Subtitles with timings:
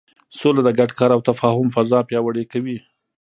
[0.39, 2.77] سوله د ګډ کار او تفاهم فضا پیاوړې کوي.